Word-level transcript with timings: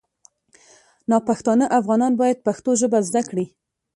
ناپښتانه 1.09 1.65
افغانان 1.79 2.13
باید 2.21 2.43
پښتو 2.47 2.71
ژبه 2.81 2.99
زده 3.07 3.21
کړي 3.29 3.45